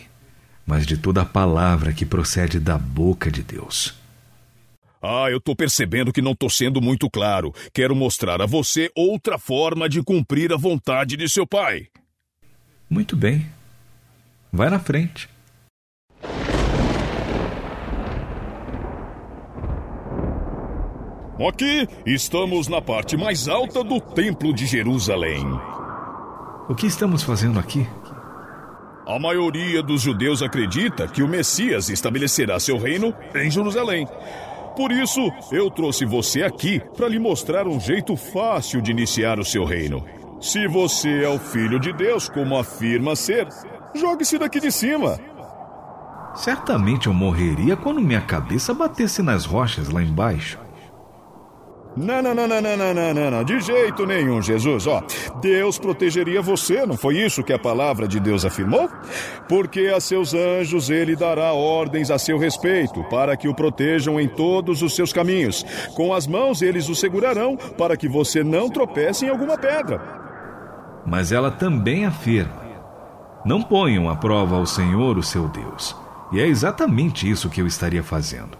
mas 0.67 0.87
de 0.87 0.97
toda 0.97 1.23
a 1.23 1.27
palavra 1.27 1.93
que 1.93 2.05
procede 2.05 2.61
da 2.61 2.77
boca 2.77 3.31
de 3.31 3.43
Deus. 3.43 3.97
Ah, 5.01 5.31
eu 5.31 5.41
tô 5.41 5.55
percebendo 5.55 6.13
que 6.13 6.21
não 6.21 6.35
tô 6.35 6.51
sendo 6.51 6.83
muito 6.83 7.09
claro. 7.09 7.55
Quero 7.73 7.95
mostrar 7.95 8.43
a 8.43 8.47
você 8.47 8.91
outra 8.97 9.39
forma 9.39 9.89
de 9.89 10.03
cumprir 10.03 10.53
a 10.53 10.57
vontade 10.57 11.17
de 11.17 11.29
seu 11.29 11.47
pai. 11.47 11.87
Muito 12.91 13.17
bem. 13.17 13.47
Vai 14.53 14.71
na 14.71 14.79
frente. 14.79 15.29
Aqui 21.47 21.89
estamos 22.05 22.67
na 22.67 22.81
parte 22.81 23.17
mais 23.17 23.47
alta 23.47 23.85
do 23.85 24.01
Templo 24.01 24.53
de 24.53 24.67
Jerusalém. 24.67 25.45
O 26.69 26.75
que 26.75 26.87
estamos 26.87 27.23
fazendo 27.23 27.59
aqui? 27.59 27.87
A 29.07 29.19
maioria 29.19 29.83
dos 29.83 30.03
judeus 30.03 30.43
acredita 30.43 31.07
que 31.07 31.23
o 31.23 31.29
Messias 31.29 31.89
estabelecerá 31.89 32.59
seu 32.59 32.77
reino 32.77 33.15
em 33.35 33.51
Jerusalém. 33.51 34.07
Por 34.77 34.91
isso, 34.91 35.21
eu 35.53 35.71
trouxe 35.71 36.05
você 36.05 36.43
aqui 36.43 36.81
para 36.97 37.09
lhe 37.09 37.19
mostrar 37.19 37.67
um 37.67 37.79
jeito 37.79 38.17
fácil 38.17 38.81
de 38.81 38.91
iniciar 38.91 39.39
o 39.39 39.45
seu 39.45 39.65
reino. 39.65 40.05
Se 40.41 40.69
você 40.69 41.25
é 41.25 41.29
o 41.29 41.39
filho 41.39 41.81
de 41.81 41.93
Deus, 41.93 42.29
como 42.29 42.57
afirma 42.57 43.17
ser, 43.17 43.49
Jogue-se 43.95 44.39
daqui 44.39 44.61
de 44.61 44.71
cima. 44.71 45.19
Certamente 46.35 47.09
eu 47.09 47.15
morreria 47.15 47.77
quando 47.77 48.01
minha 48.01 48.21
cabeça 48.21 48.73
batesse 48.73 49.23
nas 49.23 49.45
rochas 49.45 49.89
lá 49.89 50.03
embaixo. 50.03 50.59
Não, 51.97 52.23
não, 52.23 52.33
não, 52.33 52.47
não, 52.47 52.61
não, 52.61 52.77
não, 52.77 53.15
não, 53.15 53.31
não, 53.31 53.45
de 53.45 53.59
jeito 53.59 54.07
nenhum, 54.07 54.41
Jesus. 54.41 54.87
Ó, 54.87 55.03
Deus 55.41 55.81
protegeria 55.81 56.41
você, 56.41 56.87
não 56.87 56.97
foi 56.97 57.17
isso 57.17 57.43
que 57.43 57.53
a 57.53 57.59
palavra 57.59 58.07
de 58.07 58.21
Deus 58.21 58.45
afirmou? 58.45 58.89
Porque 59.49 59.93
a 59.93 59.99
seus 59.99 60.33
anjos 60.33 60.91
ele 60.91 61.17
dará 61.17 61.53
ordens 61.53 62.11
a 62.13 62.19
seu 62.19 62.39
respeito, 62.39 63.03
para 63.05 63.37
que 63.37 63.49
o 63.49 63.55
protejam 63.55 64.21
em 64.21 64.29
todos 64.29 64.81
os 64.81 64.95
seus 64.95 65.13
caminhos. 65.13 65.65
Com 65.97 66.15
as 66.15 66.29
mãos 66.29 66.63
eles 66.63 66.89
o 66.89 66.95
segurarão, 66.95 67.57
para 67.57 67.97
que 67.97 68.07
você 68.09 68.45
não 68.45 68.71
tropece 68.71 69.27
em 69.27 69.31
alguma 69.31 69.59
pedra. 69.59 70.01
Mas 71.05 71.33
ela 71.33 71.51
também 71.51 72.05
afirma 72.05 72.68
não 73.45 73.63
ponham 73.63 74.09
à 74.09 74.17
prova 74.17 74.57
ao 74.57 74.67
Senhor, 74.67 75.17
o 75.17 75.23
seu 75.23 75.49
Deus. 75.49 75.97
E 76.33 76.41
é 76.41 76.47
exatamente 76.47 77.29
isso 77.29 77.49
que 77.49 77.61
eu 77.61 77.67
estaria 77.67 78.03
fazendo. 78.03 78.59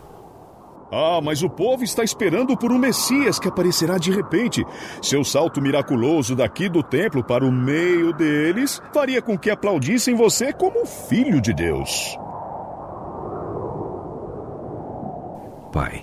Ah, 0.91 1.21
mas 1.23 1.43
o 1.43 1.51
povo 1.51 1.85
está 1.85 2.03
esperando 2.03 2.57
por 2.57 2.73
um 2.73 2.79
Messias 2.79 3.39
que 3.39 3.49
aparecerá 3.49 3.99
de 3.99 4.11
repente. 4.11 4.65
Seu 5.03 5.23
salto 5.23 5.61
miraculoso 5.61 6.35
daqui 6.35 6.69
do 6.69 6.83
templo 6.83 7.23
para 7.23 7.45
o 7.45 7.53
meio 7.53 8.13
deles 8.15 8.81
faria 8.93 9.21
com 9.21 9.37
que 9.37 9.51
aplaudissem 9.51 10.15
você 10.15 10.51
como 10.53 10.87
filho 10.87 11.43
de 11.43 11.53
Deus. 11.53 12.19
Pai, 15.71 16.03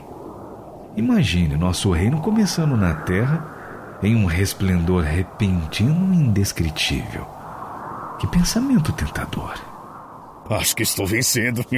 imagine 0.95 1.57
nosso 1.57 1.91
reino 1.91 2.21
começando 2.21 2.77
na 2.77 2.93
terra 2.93 3.97
em 4.03 4.15
um 4.15 4.25
resplendor 4.25 5.01
repentino 5.01 6.13
e 6.13 6.17
indescritível. 6.17 7.34
Que 8.19 8.27
pensamento 8.27 8.93
tentador. 8.93 9.53
Acho 10.49 10.75
que 10.75 10.83
estou 10.83 11.07
vencendo. 11.07 11.65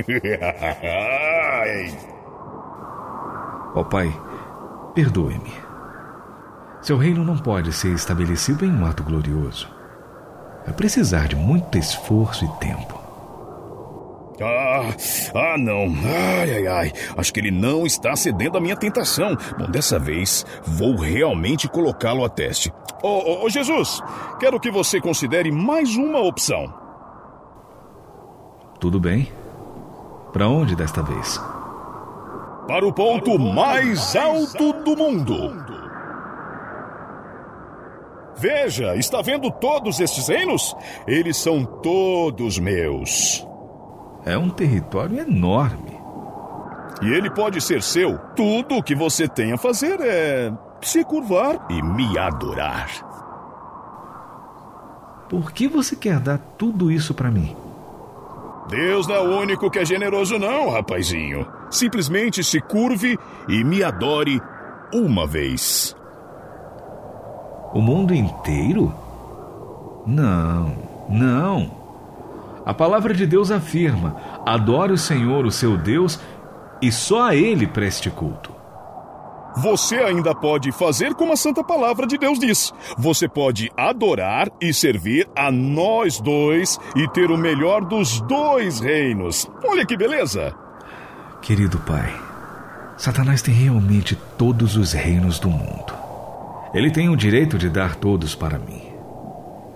Ó 3.73 3.81
oh, 3.81 3.85
Pai, 3.85 4.11
perdoe-me. 4.93 5.53
Seu 6.81 6.97
reino 6.97 7.23
não 7.23 7.37
pode 7.37 7.71
ser 7.73 7.93
estabelecido 7.93 8.65
em 8.65 8.71
um 8.71 8.85
ato 8.85 9.03
glorioso. 9.03 9.67
Vai 10.65 10.73
precisar 10.73 11.27
de 11.27 11.35
muito 11.35 11.77
esforço 11.77 12.45
e 12.45 12.49
tempo. 12.59 13.06
Ah, 14.41 14.93
ah 15.33 15.57
não. 15.57 15.87
Ai, 16.05 16.55
ai, 16.55 16.67
ai. 16.67 16.93
Acho 17.17 17.33
que 17.33 17.39
ele 17.39 17.51
não 17.51 17.85
está 17.85 18.15
cedendo 18.15 18.57
à 18.57 18.61
minha 18.61 18.75
tentação. 18.75 19.35
Bom, 19.57 19.69
dessa 19.69 19.97
vez 19.97 20.45
vou 20.63 20.95
realmente 20.95 21.67
colocá-lo 21.67 22.23
a 22.23 22.29
teste. 22.29 22.71
Ô, 23.01 23.07
oh, 23.07 23.45
oh, 23.45 23.49
Jesus, 23.49 24.01
quero 24.39 24.59
que 24.59 24.71
você 24.71 24.99
considere 24.99 25.51
mais 25.51 25.95
uma 25.95 26.19
opção. 26.19 26.73
Tudo 28.79 28.99
bem. 28.99 29.31
Para 30.33 30.47
onde 30.47 30.75
desta 30.75 31.01
vez? 31.01 31.39
Para 32.67 32.85
o 32.85 32.93
ponto 32.93 33.39
mais 33.39 34.15
alto 34.15 34.73
do 34.83 34.95
mundo. 34.95 35.65
Veja, 38.37 38.95
está 38.95 39.21
vendo 39.21 39.49
todos 39.49 39.99
estes 39.99 40.27
reinos? 40.27 40.75
Eles 41.07 41.37
são 41.37 41.65
todos 41.65 42.59
meus. 42.59 43.47
É 44.27 44.37
um 44.37 44.49
território 44.49 45.21
enorme. 45.21 45.97
E 47.01 47.07
ele 47.13 47.29
pode 47.29 47.61
ser 47.61 47.81
seu. 47.81 48.17
Tudo 48.35 48.75
o 48.75 48.83
que 48.83 48.93
você 48.93 49.25
tem 49.25 49.53
a 49.53 49.57
fazer 49.57 50.01
é 50.01 50.51
se 50.81 51.01
curvar 51.05 51.65
e 51.69 51.81
me 51.81 52.17
adorar. 52.17 52.89
Por 55.29 55.53
que 55.53 55.69
você 55.69 55.95
quer 55.95 56.19
dar 56.19 56.39
tudo 56.57 56.91
isso 56.91 57.13
para 57.13 57.31
mim? 57.31 57.55
Deus 58.67 59.07
não 59.07 59.15
é 59.15 59.21
o 59.21 59.39
único 59.39 59.71
que 59.71 59.79
é 59.79 59.85
generoso, 59.85 60.37
não, 60.37 60.71
rapazinho. 60.71 61.47
Simplesmente 61.71 62.43
se 62.43 62.59
curve 62.59 63.17
e 63.47 63.63
me 63.63 63.81
adore 63.81 64.41
uma 64.93 65.25
vez. 65.25 65.95
O 67.73 67.79
mundo 67.79 68.13
inteiro? 68.13 68.93
Não, 70.05 70.75
não. 71.07 71.86
A 72.67 72.73
palavra 72.73 73.13
de 73.13 73.25
Deus 73.25 73.49
afirma: 73.49 74.17
adore 74.45 74.91
o 74.91 74.97
Senhor, 74.97 75.45
o 75.45 75.51
seu 75.51 75.77
Deus, 75.77 76.19
e 76.81 76.91
só 76.91 77.29
a 77.29 77.33
Ele 77.33 77.65
preste 77.65 78.09
culto. 78.09 78.53
Você 79.55 79.95
ainda 79.95 80.35
pode 80.35 80.73
fazer 80.73 81.13
como 81.15 81.31
a 81.31 81.37
Santa 81.37 81.63
Palavra 81.63 82.05
de 82.05 82.17
Deus 82.17 82.37
diz. 82.37 82.73
Você 82.97 83.25
pode 83.29 83.71
adorar 83.77 84.49
e 84.61 84.73
servir 84.73 85.29
a 85.33 85.49
nós 85.49 86.19
dois 86.19 86.77
e 86.93 87.07
ter 87.07 87.31
o 87.31 87.37
melhor 87.37 87.85
dos 87.85 88.19
dois 88.21 88.81
reinos. 88.81 89.49
Olha 89.63 89.85
que 89.85 89.95
beleza! 89.95 90.53
Querido 91.41 91.79
Pai, 91.79 92.13
Satanás 92.97 93.41
tem 93.41 93.53
realmente 93.53 94.13
todos 94.37 94.75
os 94.75 94.91
reinos 94.91 95.39
do 95.39 95.49
mundo. 95.49 95.93
Ele 96.73 96.91
tem 96.91 97.07
o 97.07 97.15
direito 97.15 97.57
de 97.57 97.69
dar 97.69 97.95
todos 97.95 98.35
para 98.35 98.59
mim. 98.59 98.86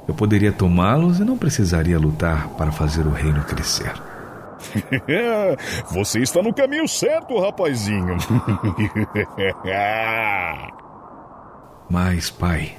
Eu 0.08 0.13
poderia 0.13 0.51
tomá-los 0.51 1.20
e 1.20 1.24
não 1.24 1.38
precisaria 1.38 2.00
lutar 2.00 2.50
para 2.50 2.72
fazer 2.72 3.05
o 3.05 3.12
reino 3.12 3.43
crescer. 3.43 3.93
Você 5.91 6.20
está 6.20 6.41
no 6.41 6.53
caminho 6.53 6.88
certo, 6.88 7.39
rapazinho. 7.39 8.17
Mas, 11.89 12.29
pai, 12.29 12.74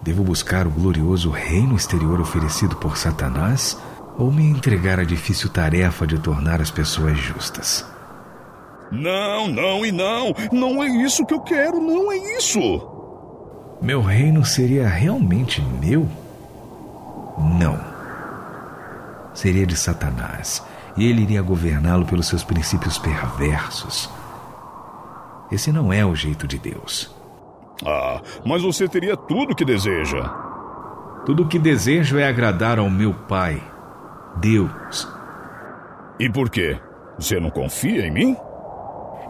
devo 0.00 0.22
buscar 0.22 0.66
o 0.66 0.70
glorioso 0.70 1.30
reino 1.30 1.76
exterior 1.76 2.20
oferecido 2.20 2.76
por 2.76 2.96
Satanás 2.96 3.78
ou 4.16 4.30
me 4.30 4.44
entregar 4.44 5.00
à 5.00 5.04
difícil 5.04 5.50
tarefa 5.50 6.06
de 6.06 6.18
tornar 6.18 6.60
as 6.60 6.70
pessoas 6.70 7.18
justas? 7.18 7.84
Não, 8.90 9.48
não 9.48 9.86
e 9.86 9.90
não. 9.90 10.34
Não 10.52 10.82
é 10.82 10.86
isso 10.86 11.24
que 11.24 11.32
eu 11.32 11.40
quero, 11.40 11.80
não 11.80 12.12
é 12.12 12.36
isso. 12.36 12.60
Meu 13.80 14.02
reino 14.02 14.44
seria 14.44 14.86
realmente 14.86 15.62
meu? 15.80 16.06
Não. 17.38 17.78
Seria 19.34 19.66
de 19.66 19.76
Satanás 19.76 20.62
e 20.96 21.08
ele 21.08 21.22
iria 21.22 21.42
governá-lo 21.42 22.04
pelos 22.04 22.28
seus 22.28 22.44
princípios 22.44 22.98
perversos. 22.98 24.10
Esse 25.50 25.72
não 25.72 25.92
é 25.92 26.04
o 26.04 26.14
jeito 26.14 26.46
de 26.46 26.58
Deus. 26.58 27.14
Ah, 27.84 28.20
mas 28.44 28.62
você 28.62 28.88
teria 28.88 29.16
tudo 29.16 29.52
o 29.52 29.56
que 29.56 29.64
deseja. 29.64 30.22
Tudo 31.24 31.44
o 31.44 31.48
que 31.48 31.58
desejo 31.58 32.18
é 32.18 32.26
agradar 32.26 32.78
ao 32.78 32.90
meu 32.90 33.14
Pai, 33.14 33.62
Deus. 34.36 35.08
E 36.18 36.28
por 36.28 36.50
quê? 36.50 36.80
Você 37.18 37.38
não 37.38 37.50
confia 37.50 38.06
em 38.06 38.10
mim? 38.10 38.36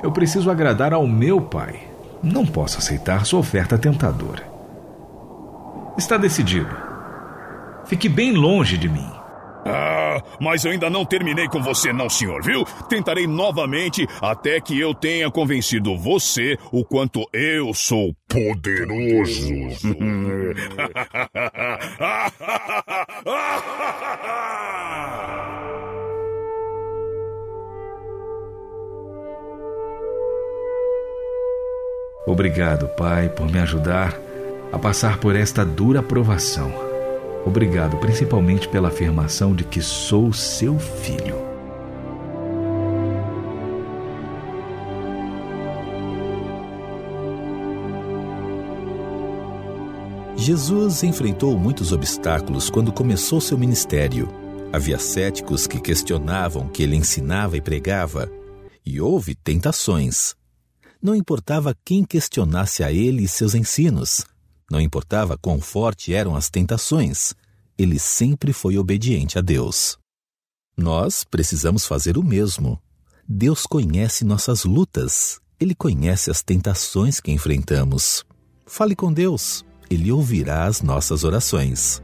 Eu 0.03 0.11
preciso 0.11 0.51
agradar 0.51 0.93
ao 0.93 1.07
meu 1.07 1.41
Pai. 1.41 1.89
Não 2.23 2.47
posso 2.47 2.79
aceitar 2.79 3.27
sua 3.27 3.41
oferta 3.41 3.77
tentadora. 3.77 4.43
Está 5.97 6.17
decidido. 6.17 6.92
Fique 7.93 8.09
bem 8.09 8.33
longe 8.33 8.79
de 8.79 8.89
mim. 8.89 9.07
Ah, 9.67 10.23
mas 10.41 10.65
eu 10.65 10.71
ainda 10.71 10.89
não 10.89 11.05
terminei 11.05 11.47
com 11.47 11.61
você, 11.61 11.93
não, 11.93 12.09
senhor, 12.09 12.43
viu? 12.43 12.65
Tentarei 12.89 13.27
novamente 13.27 14.09
até 14.19 14.59
que 14.63 14.81
eu 14.81 14.95
tenha 14.95 15.31
convencido 15.31 15.95
você 15.99 16.57
o 16.73 16.87
quanto 16.87 17.29
eu 17.35 17.75
sou 17.75 18.17
poderoso. 18.27 19.53
Obrigado, 32.27 32.89
Pai, 32.97 33.29
por 33.29 33.53
me 33.53 33.59
ajudar 33.59 34.19
a 34.73 34.79
passar 34.79 35.19
por 35.19 35.37
esta 35.37 35.63
dura 35.63 36.03
provação. 36.03 36.92
Obrigado 37.45 37.97
principalmente 37.99 38.69
pela 38.69 38.89
afirmação 38.89 39.55
de 39.55 39.65
que 39.65 39.81
sou 39.81 40.33
seu 40.33 40.79
filho. 40.79 41.53
Jesus 50.37 51.05
enfrentou 51.05 51.57
muitos 51.57 51.93
obstáculos 51.93 52.69
quando 52.69 52.93
começou 52.93 53.41
seu 53.41 53.57
ministério. 53.57 54.29
Havia 54.73 54.99
céticos 54.99 55.69
que 55.69 55.81
questionavam 55.81 56.67
o 56.67 56.69
que 56.69 56.83
ele 56.83 56.97
ensinava 56.97 57.57
e 57.57 57.61
pregava, 57.61 58.29
e 58.85 59.01
houve 59.01 59.37
tentações. 59.37 60.35
Não 61.01 61.15
importava 61.15 61.77
quem 61.85 62.05
questionasse 62.05 62.83
a 62.83 62.91
ele 62.91 63.23
e 63.23 63.29
seus 63.29 63.55
ensinos, 63.55 64.25
não 64.73 64.81
importava 64.81 65.37
quão 65.37 65.61
forte 65.61 66.15
eram 66.15 66.35
as 66.35 66.49
tentações, 66.49 67.35
ele 67.77 67.99
sempre 67.99 68.55
foi 68.55 68.79
obediente 68.79 69.39
a 69.39 69.43
Deus. 69.43 69.99
Nós 70.75 71.25
precisamos 71.25 71.85
fazer 71.85 72.17
o 72.17 72.23
mesmo. 72.23 72.81
Deus 73.29 73.67
conhece 73.67 74.25
nossas 74.25 74.65
lutas, 74.65 75.39
ele 75.61 75.75
conhece 75.75 76.31
as 76.31 76.43
tentações 76.43 77.21
que 77.21 77.31
enfrentamos. 77.31 78.25
Fale 78.67 78.97
com 78.97 79.13
Deus, 79.13 79.63
ele 79.91 80.11
ouvirá 80.11 80.65
as 80.65 80.81
nossas 80.81 81.23
orações. 81.23 82.03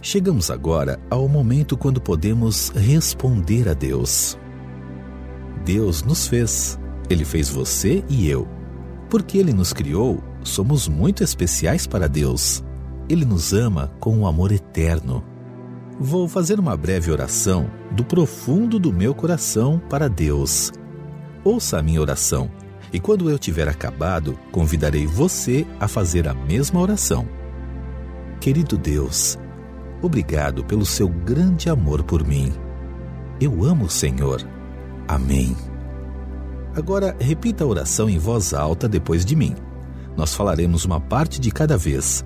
Chegamos 0.00 0.48
agora 0.48 1.00
ao 1.10 1.28
momento 1.28 1.76
quando 1.76 2.00
podemos 2.00 2.68
responder 2.68 3.68
a 3.68 3.74
Deus. 3.74 4.38
Deus 5.64 6.04
nos 6.04 6.28
fez, 6.28 6.78
ele 7.10 7.24
fez 7.24 7.48
você 7.48 8.04
e 8.08 8.28
eu. 8.28 8.46
Porque 9.10 9.38
ele 9.38 9.52
nos 9.52 9.72
criou, 9.72 10.22
somos 10.48 10.88
muito 10.88 11.22
especiais 11.22 11.86
para 11.86 12.08
Deus. 12.08 12.64
Ele 13.08 13.24
nos 13.24 13.52
ama 13.52 13.92
com 14.00 14.16
um 14.16 14.26
amor 14.26 14.52
eterno. 14.52 15.22
Vou 15.98 16.28
fazer 16.28 16.58
uma 16.58 16.76
breve 16.76 17.10
oração 17.10 17.70
do 17.90 18.04
profundo 18.04 18.78
do 18.78 18.92
meu 18.92 19.14
coração 19.14 19.80
para 19.88 20.08
Deus. 20.08 20.72
Ouça 21.44 21.78
a 21.78 21.82
minha 21.82 22.00
oração 22.00 22.50
e 22.92 23.00
quando 23.00 23.30
eu 23.30 23.38
tiver 23.38 23.68
acabado, 23.68 24.38
convidarei 24.50 25.06
você 25.06 25.66
a 25.80 25.88
fazer 25.88 26.28
a 26.28 26.34
mesma 26.34 26.80
oração. 26.80 27.26
Querido 28.40 28.76
Deus, 28.76 29.38
obrigado 30.02 30.64
pelo 30.64 30.86
seu 30.86 31.08
grande 31.08 31.68
amor 31.68 32.02
por 32.02 32.26
mim. 32.26 32.52
Eu 33.40 33.64
amo 33.64 33.86
o 33.86 33.90
Senhor. 33.90 34.42
Amém. 35.08 35.56
Agora 36.74 37.16
repita 37.18 37.64
a 37.64 37.66
oração 37.66 38.08
em 38.08 38.18
voz 38.18 38.52
alta 38.52 38.88
depois 38.88 39.24
de 39.24 39.34
mim. 39.34 39.54
Nós 40.16 40.34
falaremos 40.34 40.84
uma 40.84 41.00
parte 41.00 41.40
de 41.40 41.50
cada 41.50 41.76
vez. 41.76 42.24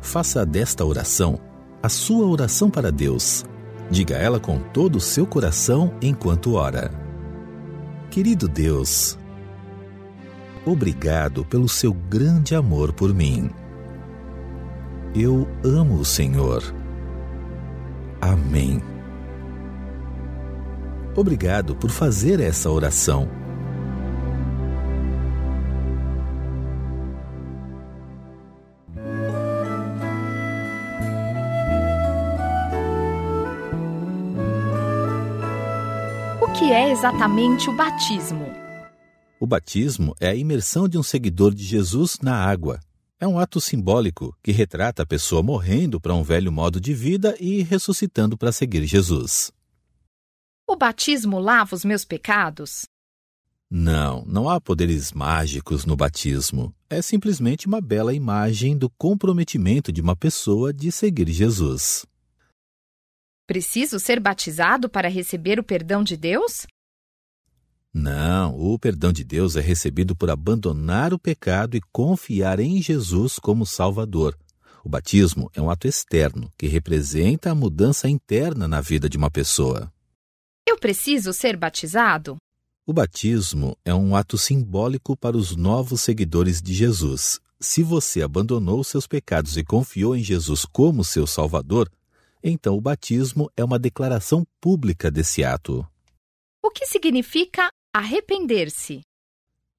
Faça 0.00 0.46
desta 0.46 0.84
oração 0.84 1.38
a 1.82 1.88
sua 1.88 2.26
oração 2.26 2.70
para 2.70 2.92
Deus. 2.92 3.44
Diga 3.90 4.14
ela 4.14 4.38
com 4.38 4.58
todo 4.58 4.96
o 4.96 5.00
seu 5.00 5.26
coração 5.26 5.92
enquanto 6.00 6.54
ora. 6.54 6.90
Querido 8.10 8.46
Deus, 8.46 9.18
obrigado 10.64 11.44
pelo 11.44 11.68
seu 11.68 11.92
grande 11.92 12.54
amor 12.54 12.92
por 12.92 13.12
mim. 13.12 13.50
Eu 15.14 15.48
amo 15.64 15.96
o 15.96 16.04
Senhor. 16.04 16.62
Amém. 18.20 18.80
Obrigado 21.16 21.74
por 21.74 21.90
fazer 21.90 22.38
essa 22.40 22.70
oração 22.70 23.28
que 36.72 36.76
é 36.76 36.90
exatamente 36.90 37.68
o 37.68 37.76
batismo? 37.76 38.46
O 39.38 39.46
batismo 39.46 40.16
é 40.18 40.30
a 40.30 40.34
imersão 40.34 40.88
de 40.88 40.96
um 40.96 41.02
seguidor 41.02 41.54
de 41.54 41.62
Jesus 41.62 42.16
na 42.22 42.34
água. 42.34 42.80
É 43.20 43.28
um 43.28 43.38
ato 43.38 43.60
simbólico 43.60 44.34
que 44.42 44.52
retrata 44.52 45.02
a 45.02 45.06
pessoa 45.06 45.42
morrendo 45.42 46.00
para 46.00 46.14
um 46.14 46.22
velho 46.22 46.50
modo 46.50 46.80
de 46.80 46.94
vida 46.94 47.36
e 47.38 47.62
ressuscitando 47.62 48.38
para 48.38 48.50
seguir 48.50 48.86
Jesus. 48.86 49.52
O 50.66 50.74
batismo 50.74 51.38
lava 51.38 51.76
os 51.76 51.84
meus 51.84 52.06
pecados? 52.06 52.86
Não, 53.70 54.24
não 54.24 54.48
há 54.48 54.58
poderes 54.58 55.12
mágicos 55.12 55.84
no 55.84 55.94
batismo. 55.94 56.74
É 56.88 57.02
simplesmente 57.02 57.66
uma 57.66 57.82
bela 57.82 58.14
imagem 58.14 58.78
do 58.78 58.88
comprometimento 58.88 59.92
de 59.92 60.00
uma 60.00 60.16
pessoa 60.16 60.72
de 60.72 60.90
seguir 60.90 61.28
Jesus. 61.30 62.06
Preciso 63.46 63.98
ser 63.98 64.20
batizado 64.20 64.88
para 64.88 65.08
receber 65.08 65.58
o 65.58 65.64
perdão 65.64 66.04
de 66.04 66.16
Deus? 66.16 66.66
Não, 67.92 68.58
o 68.58 68.78
perdão 68.78 69.12
de 69.12 69.24
Deus 69.24 69.56
é 69.56 69.60
recebido 69.60 70.16
por 70.16 70.30
abandonar 70.30 71.12
o 71.12 71.18
pecado 71.18 71.76
e 71.76 71.80
confiar 71.92 72.60
em 72.60 72.80
Jesus 72.80 73.38
como 73.38 73.66
Salvador. 73.66 74.38
O 74.84 74.88
batismo 74.88 75.50
é 75.54 75.60
um 75.60 75.70
ato 75.70 75.86
externo 75.86 76.50
que 76.56 76.66
representa 76.66 77.50
a 77.50 77.54
mudança 77.54 78.08
interna 78.08 78.66
na 78.66 78.80
vida 78.80 79.08
de 79.08 79.18
uma 79.18 79.30
pessoa. 79.30 79.92
Eu 80.66 80.78
preciso 80.78 81.32
ser 81.32 81.56
batizado? 81.56 82.36
O 82.86 82.92
batismo 82.92 83.76
é 83.84 83.94
um 83.94 84.16
ato 84.16 84.38
simbólico 84.38 85.16
para 85.16 85.36
os 85.36 85.54
novos 85.54 86.00
seguidores 86.00 86.62
de 86.62 86.72
Jesus. 86.72 87.40
Se 87.60 87.82
você 87.82 88.22
abandonou 88.22 88.82
seus 88.82 89.06
pecados 89.06 89.56
e 89.56 89.62
confiou 89.62 90.16
em 90.16 90.22
Jesus 90.22 90.64
como 90.64 91.04
seu 91.04 91.26
Salvador, 91.26 91.88
então 92.42 92.76
o 92.76 92.80
batismo 92.80 93.50
é 93.56 93.64
uma 93.64 93.78
declaração 93.78 94.46
pública 94.60 95.10
desse 95.10 95.44
ato. 95.44 95.86
O 96.62 96.70
que 96.70 96.86
significa 96.86 97.68
arrepender-se? 97.92 99.00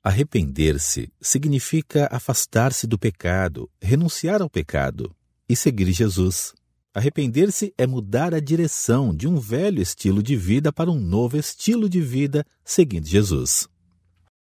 Arrepender-se 0.03 1.11
significa 1.21 2.09
afastar-se 2.11 2.85
do 2.85 2.99
pecado, 2.99 3.69
renunciar 3.81 4.41
ao 4.41 4.49
pecado 4.49 5.15
e 5.47 5.55
seguir 5.55 5.91
Jesus. 5.91 6.53
Arrepender-se 6.93 7.73
é 7.77 7.87
mudar 7.87 8.33
a 8.33 8.39
direção 8.39 9.15
de 9.15 9.27
um 9.27 9.39
velho 9.39 9.81
estilo 9.81 10.21
de 10.21 10.35
vida 10.35 10.71
para 10.71 10.91
um 10.91 10.99
novo 10.99 11.37
estilo 11.37 11.89
de 11.89 12.01
vida 12.01 12.45
seguindo 12.63 13.07
Jesus. 13.07 13.67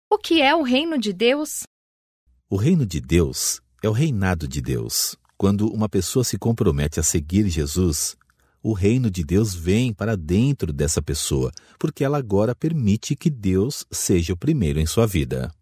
O 0.10 0.17
que 0.17 0.41
é 0.41 0.54
o 0.56 0.62
reino 0.62 0.97
de 0.97 1.13
Deus? 1.13 1.63
O 2.49 2.56
reino 2.56 2.86
de 2.86 2.99
Deus 2.99 3.62
é 3.82 3.88
o 3.88 3.91
reinado 3.93 4.47
de 4.47 4.62
Deus. 4.62 5.15
Quando 5.38 5.67
uma 5.67 5.89
pessoa 5.89 6.24
se 6.24 6.38
compromete 6.38 7.00
a 7.00 7.04
seguir 7.04 7.48
Jesus, 7.50 8.15
o 8.62 8.72
reino 8.72 9.12
de 9.12 9.24
Deus 9.24 9.54
vem 9.54 9.93
para 9.93 10.15
dentro 10.15 10.72
dessa 10.72 11.02
pessoa, 11.02 11.52
porque 11.78 12.04
ela 12.04 12.17
agora 12.17 12.56
permite 12.56 13.15
que 13.15 13.30
Deus 13.30 13.86
seja 13.91 14.34
o 14.34 14.38
primeiro 14.38 14.80
em 14.80 14.86
sua 14.86 15.06
vida. 15.06 15.54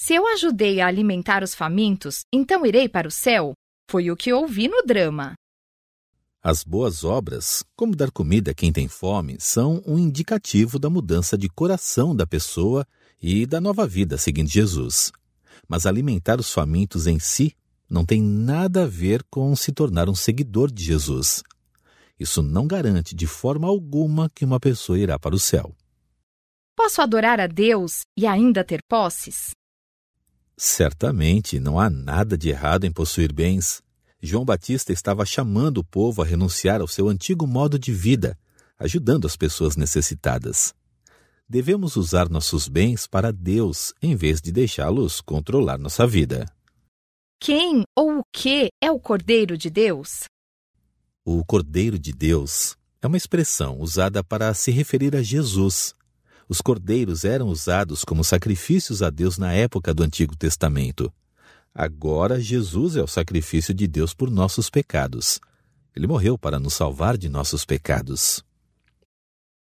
Se 0.00 0.14
eu 0.14 0.26
ajudei 0.28 0.80
a 0.80 0.86
alimentar 0.86 1.42
os 1.42 1.54
famintos, 1.54 2.24
então 2.32 2.66
irei 2.66 2.88
para 2.88 3.06
o 3.06 3.10
céu? 3.10 3.52
Foi 3.90 4.10
o 4.10 4.16
que 4.16 4.32
ouvi 4.32 4.68
no 4.68 4.82
drama. 4.82 5.34
As 6.42 6.62
boas 6.62 7.02
obras, 7.02 7.64
como 7.76 7.96
dar 7.96 8.10
comida 8.10 8.52
a 8.52 8.54
quem 8.54 8.72
tem 8.72 8.86
fome, 8.86 9.36
são 9.40 9.82
um 9.84 9.98
indicativo 9.98 10.78
da 10.78 10.88
mudança 10.88 11.36
de 11.36 11.48
coração 11.48 12.14
da 12.14 12.26
pessoa 12.26 12.86
e 13.20 13.44
da 13.44 13.60
nova 13.60 13.86
vida 13.86 14.16
seguindo 14.16 14.48
Jesus. 14.48 15.10
Mas 15.68 15.84
alimentar 15.84 16.38
os 16.38 16.52
famintos 16.52 17.06
em 17.06 17.18
si 17.18 17.52
não 17.88 18.04
tem 18.04 18.22
nada 18.22 18.84
a 18.84 18.86
ver 18.86 19.24
com 19.30 19.54
se 19.56 19.72
tornar 19.72 20.08
um 20.08 20.14
seguidor 20.14 20.70
de 20.70 20.84
Jesus. 20.84 21.42
Isso 22.18 22.42
não 22.42 22.66
garante 22.66 23.14
de 23.14 23.26
forma 23.26 23.66
alguma 23.68 24.28
que 24.34 24.44
uma 24.44 24.58
pessoa 24.58 24.98
irá 24.98 25.18
para 25.18 25.34
o 25.34 25.38
céu. 25.38 25.74
Posso 26.76 27.00
adorar 27.00 27.40
a 27.40 27.46
Deus 27.46 28.02
e 28.16 28.26
ainda 28.26 28.64
ter 28.64 28.82
posses? 28.88 29.50
Certamente 30.56 31.60
não 31.60 31.78
há 31.78 31.88
nada 31.88 32.36
de 32.36 32.48
errado 32.48 32.84
em 32.84 32.92
possuir 32.92 33.32
bens. 33.32 33.80
João 34.20 34.44
Batista 34.44 34.92
estava 34.92 35.24
chamando 35.24 35.78
o 35.78 35.84
povo 35.84 36.22
a 36.22 36.24
renunciar 36.24 36.80
ao 36.80 36.88
seu 36.88 37.08
antigo 37.08 37.46
modo 37.46 37.78
de 37.78 37.92
vida, 37.92 38.36
ajudando 38.78 39.26
as 39.26 39.36
pessoas 39.36 39.76
necessitadas. 39.76 40.74
Devemos 41.48 41.96
usar 41.96 42.28
nossos 42.28 42.68
bens 42.68 43.06
para 43.06 43.32
Deus 43.32 43.94
em 44.02 44.16
vez 44.16 44.40
de 44.40 44.50
deixá-los 44.52 45.20
controlar 45.20 45.78
nossa 45.78 46.06
vida. 46.06 46.46
Quem 47.40 47.84
ou 47.96 48.18
o 48.18 48.22
que 48.32 48.68
é 48.82 48.90
o 48.90 48.98
Cordeiro 48.98 49.56
de 49.56 49.70
Deus? 49.70 50.24
O 51.24 51.44
Cordeiro 51.44 51.96
de 51.96 52.12
Deus 52.12 52.76
é 53.00 53.06
uma 53.06 53.16
expressão 53.16 53.78
usada 53.80 54.24
para 54.24 54.52
se 54.54 54.72
referir 54.72 55.14
a 55.14 55.22
Jesus. 55.22 55.94
Os 56.48 56.60
cordeiros 56.60 57.24
eram 57.24 57.46
usados 57.46 58.04
como 58.04 58.24
sacrifícios 58.24 59.02
a 59.02 59.10
Deus 59.10 59.38
na 59.38 59.52
época 59.52 59.94
do 59.94 60.02
Antigo 60.02 60.36
Testamento. 60.36 61.12
Agora, 61.72 62.40
Jesus 62.40 62.96
é 62.96 63.02
o 63.02 63.06
sacrifício 63.06 63.72
de 63.72 63.86
Deus 63.86 64.12
por 64.12 64.30
nossos 64.30 64.68
pecados. 64.68 65.38
Ele 65.94 66.08
morreu 66.08 66.36
para 66.36 66.58
nos 66.58 66.74
salvar 66.74 67.16
de 67.16 67.28
nossos 67.28 67.64
pecados. 67.64 68.42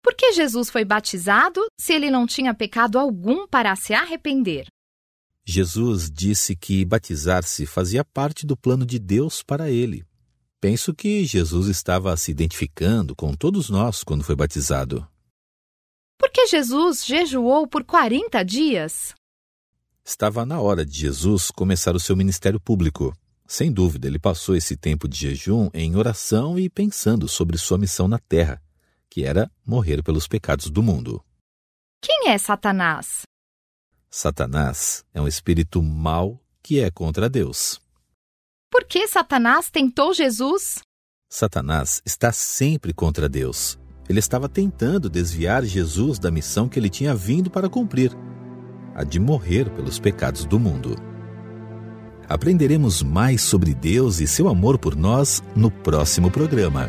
Por 0.01 0.15
que 0.15 0.31
Jesus 0.31 0.69
foi 0.69 0.85
batizado 0.85 1.59
se 1.77 1.91
ele 1.91 2.09
não 2.09 2.25
tinha 2.25 2.53
pecado 2.53 2.97
algum 2.97 3.45
para 3.45 3.75
se 3.75 3.93
arrepender? 3.93 4.67
Jesus 5.47 6.09
disse 6.09 6.55
que 6.55 6.83
batizar-se 6.83 7.67
fazia 7.67 8.03
parte 8.03 8.45
do 8.45 8.57
plano 8.57 8.85
de 8.85 8.97
Deus 8.97 9.43
para 9.43 9.69
ele. 9.69 10.03
Penso 10.59 10.93
que 10.93 11.23
Jesus 11.23 11.67
estava 11.67 12.17
se 12.17 12.31
identificando 12.31 13.15
com 13.15 13.33
todos 13.35 13.69
nós 13.69 14.03
quando 14.03 14.23
foi 14.23 14.35
batizado. 14.35 15.07
Por 16.17 16.31
que 16.31 16.47
Jesus 16.47 17.05
jejuou 17.05 17.67
por 17.67 17.83
40 17.83 18.43
dias? 18.43 19.13
Estava 20.03 20.45
na 20.45 20.59
hora 20.59 20.83
de 20.83 20.97
Jesus 20.97 21.51
começar 21.51 21.95
o 21.95 21.99
seu 21.99 22.15
ministério 22.15 22.59
público. 22.59 23.15
Sem 23.47 23.71
dúvida, 23.71 24.07
ele 24.07 24.17
passou 24.17 24.55
esse 24.55 24.75
tempo 24.75 25.07
de 25.07 25.17
jejum 25.17 25.69
em 25.73 25.95
oração 25.95 26.57
e 26.57 26.67
pensando 26.67 27.27
sobre 27.27 27.57
sua 27.59 27.77
missão 27.77 28.07
na 28.07 28.17
terra, 28.17 28.59
que 29.07 29.23
era 29.23 29.51
morrer 29.63 30.01
pelos 30.01 30.27
pecados 30.27 30.71
do 30.71 30.81
mundo. 30.81 31.23
Quem 32.01 32.29
é 32.29 32.37
Satanás? 32.39 33.21
Satanás 34.17 35.03
é 35.13 35.19
um 35.19 35.27
espírito 35.27 35.83
mau 35.83 36.39
que 36.63 36.79
é 36.79 36.89
contra 36.89 37.29
Deus. 37.29 37.81
Por 38.71 38.85
que 38.85 39.05
Satanás 39.09 39.69
tentou 39.69 40.13
Jesus? 40.13 40.79
Satanás 41.29 42.01
está 42.05 42.31
sempre 42.31 42.93
contra 42.93 43.27
Deus. 43.27 43.77
Ele 44.07 44.19
estava 44.19 44.47
tentando 44.47 45.09
desviar 45.09 45.65
Jesus 45.65 46.17
da 46.17 46.31
missão 46.31 46.69
que 46.69 46.79
ele 46.79 46.89
tinha 46.89 47.13
vindo 47.13 47.49
para 47.49 47.67
cumprir 47.67 48.15
a 48.95 49.03
de 49.03 49.19
morrer 49.19 49.69
pelos 49.71 49.99
pecados 49.99 50.45
do 50.45 50.57
mundo. 50.57 50.95
Aprenderemos 52.29 53.03
mais 53.03 53.41
sobre 53.41 53.73
Deus 53.73 54.21
e 54.21 54.27
seu 54.27 54.47
amor 54.47 54.77
por 54.77 54.95
nós 54.95 55.43
no 55.53 55.69
próximo 55.69 56.31
programa. 56.31 56.87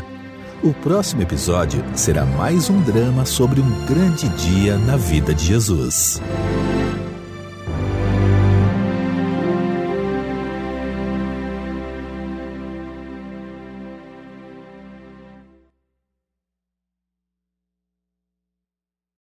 O 0.62 0.72
próximo 0.72 1.22
episódio 1.22 1.84
será 1.96 2.24
mais 2.24 2.70
um 2.70 2.80
drama 2.82 3.26
sobre 3.26 3.60
um 3.60 3.84
grande 3.84 4.28
dia 4.28 4.78
na 4.78 4.96
vida 4.96 5.34
de 5.34 5.44
Jesus. 5.44 6.20